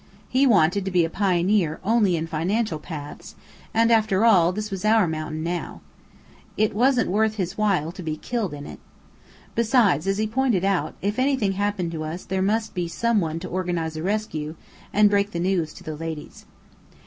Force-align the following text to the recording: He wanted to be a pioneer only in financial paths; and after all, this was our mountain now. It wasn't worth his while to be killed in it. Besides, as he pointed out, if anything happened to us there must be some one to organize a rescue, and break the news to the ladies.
He 0.29 0.47
wanted 0.47 0.83
to 0.85 0.89
be 0.89 1.05
a 1.05 1.11
pioneer 1.11 1.79
only 1.83 2.15
in 2.15 2.25
financial 2.25 2.79
paths; 2.79 3.35
and 3.71 3.91
after 3.91 4.25
all, 4.25 4.51
this 4.51 4.71
was 4.71 4.83
our 4.83 5.07
mountain 5.07 5.43
now. 5.43 5.81
It 6.57 6.73
wasn't 6.73 7.11
worth 7.11 7.35
his 7.35 7.55
while 7.55 7.91
to 7.91 8.01
be 8.01 8.17
killed 8.17 8.51
in 8.55 8.65
it. 8.65 8.79
Besides, 9.53 10.07
as 10.07 10.17
he 10.17 10.25
pointed 10.25 10.65
out, 10.65 10.95
if 11.03 11.19
anything 11.19 11.51
happened 11.51 11.91
to 11.91 12.03
us 12.03 12.25
there 12.25 12.41
must 12.41 12.73
be 12.73 12.87
some 12.87 13.21
one 13.21 13.37
to 13.41 13.47
organize 13.47 13.95
a 13.95 14.01
rescue, 14.01 14.55
and 14.91 15.07
break 15.07 15.33
the 15.33 15.39
news 15.39 15.71
to 15.73 15.83
the 15.83 15.95
ladies. 15.95 16.47